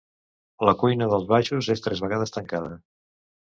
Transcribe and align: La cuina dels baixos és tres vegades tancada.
La 0.69 0.73
cuina 0.79 1.07
dels 1.11 1.27
baixos 1.33 1.69
és 1.75 1.85
tres 1.89 2.03
vegades 2.07 2.35
tancada. 2.39 2.73